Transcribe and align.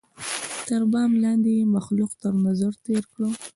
تر 0.67 0.81
بام 0.91 1.11
لاندي 1.23 1.51
یې 1.59 1.65
مخلوق 1.75 2.11
تر 2.21 2.33
نظر 2.45 2.71
تېر 2.85 3.03
کړ 3.13 3.21